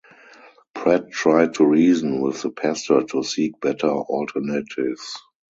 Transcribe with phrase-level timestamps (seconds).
[0.73, 5.15] Pratt tried to reason with the pastor to seek better alternatives.